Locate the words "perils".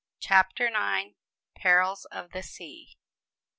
1.53-2.05